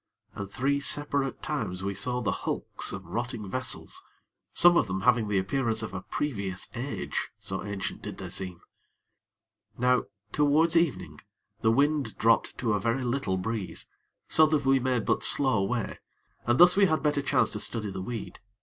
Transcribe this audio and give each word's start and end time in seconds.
And 0.33 0.49
three 0.49 0.79
separate 0.79 1.43
times 1.43 1.83
we 1.83 1.93
saw 1.93 2.21
the 2.21 2.31
hulks 2.41 2.91
of 2.91 3.05
rotting 3.05 3.47
vessels, 3.47 4.01
some 4.51 4.75
of 4.75 4.87
them 4.87 5.01
having 5.01 5.27
the 5.27 5.37
appearance 5.37 5.83
of 5.83 5.93
a 5.93 6.01
previous 6.01 6.67
age, 6.73 7.29
so 7.39 7.63
ancient 7.63 8.01
did 8.01 8.17
they 8.17 8.31
seem. 8.31 8.61
Now, 9.77 10.05
towards 10.31 10.75
evening, 10.75 11.21
the 11.59 11.69
wind 11.69 12.17
dropped 12.17 12.57
to 12.57 12.73
a 12.73 12.79
very 12.79 13.03
little 13.03 13.37
breeze, 13.37 13.91
so 14.27 14.47
that 14.47 14.65
we 14.65 14.79
made 14.79 15.05
but 15.05 15.21
slow 15.23 15.61
way, 15.63 15.99
and 16.47 16.59
thus 16.59 16.75
we 16.75 16.87
had 16.87 17.03
better 17.03 17.21
chance 17.21 17.51
to 17.51 17.59
study 17.59 17.91
the 17.91 18.01
weed. 18.01 18.39